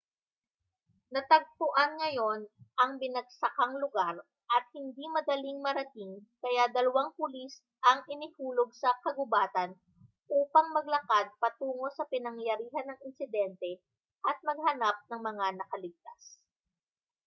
[1.13, 2.39] natagpuan ngayon
[2.81, 4.15] ang binagsakang lugar
[4.55, 6.11] at hindi madaling marating
[6.43, 7.53] kaya dalawang pulis
[7.89, 9.69] ang inihulog sa kagubatan
[10.41, 13.71] upang maglakad patungo sa pinangyarihan ng insidente
[14.29, 16.23] at maghanap ng mga nakaligtas